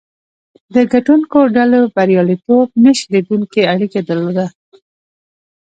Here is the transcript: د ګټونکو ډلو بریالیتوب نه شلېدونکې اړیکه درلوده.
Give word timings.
د 0.73 0.75
ګټونکو 0.93 1.39
ډلو 1.55 1.79
بریالیتوب 1.95 2.67
نه 2.83 2.91
شلېدونکې 2.99 3.61
اړیکه 3.73 3.99
درلوده. 4.09 4.45